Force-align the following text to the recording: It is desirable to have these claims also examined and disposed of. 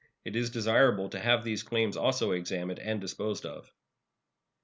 It 0.25 0.35
is 0.35 0.49
desirable 0.49 1.09
to 1.09 1.19
have 1.19 1.43
these 1.43 1.61
claims 1.61 1.95
also 1.95 2.31
examined 2.31 2.79
and 2.79 2.99
disposed 2.99 3.45
of. 3.45 3.71